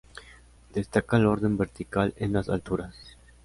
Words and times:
Destaca 0.73 1.17
el 1.17 1.27
orden 1.27 1.57
vertical 1.57 2.15
en 2.17 2.33
las 2.33 2.49
alturas. 2.49 2.95